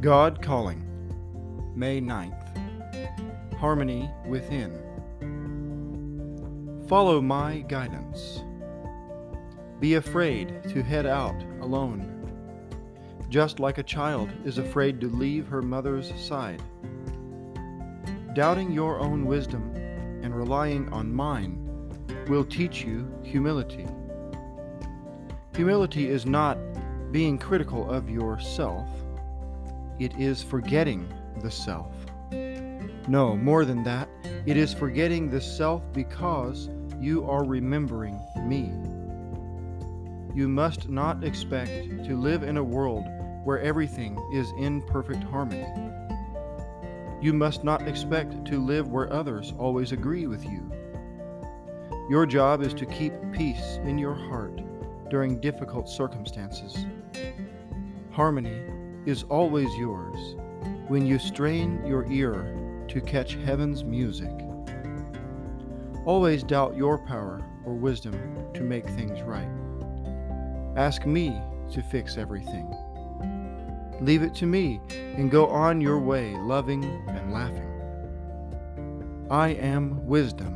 [0.00, 0.84] God Calling,
[1.74, 3.56] May 9th.
[3.56, 4.78] Harmony Within.
[6.88, 8.44] Follow my guidance.
[9.80, 12.30] Be afraid to head out alone,
[13.28, 16.62] just like a child is afraid to leave her mother's side.
[18.34, 19.74] Doubting your own wisdom
[20.22, 21.58] and relying on mine
[22.28, 23.88] will teach you humility.
[25.56, 26.56] Humility is not
[27.10, 28.88] being critical of yourself,
[29.98, 31.92] it is forgetting the self.
[33.08, 34.08] No, more than that,
[34.46, 36.68] it is forgetting the self because
[37.00, 38.70] you are remembering me.
[40.34, 43.04] You must not expect to live in a world
[43.44, 45.66] where everything is in perfect harmony.
[47.20, 50.70] You must not expect to live where others always agree with you.
[52.08, 54.60] Your job is to keep peace in your heart
[55.10, 56.86] during difficult circumstances.
[58.12, 58.62] Harmony
[59.08, 60.36] is always yours
[60.88, 62.54] when you strain your ear
[62.88, 64.30] to catch heaven's music.
[66.04, 68.14] Always doubt your power or wisdom
[68.52, 69.48] to make things right.
[70.76, 71.40] Ask me
[71.72, 72.68] to fix everything.
[74.02, 77.64] Leave it to me and go on your way loving and laughing.
[79.30, 80.54] I am wisdom.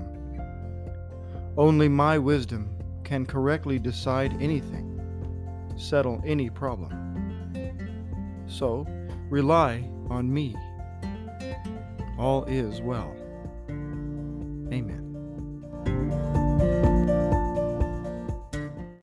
[1.56, 5.00] Only my wisdom can correctly decide anything,
[5.78, 7.11] settle any problem.
[8.52, 8.86] So,
[9.30, 10.54] rely on me.
[12.18, 13.16] All is well.
[13.70, 15.11] Amen.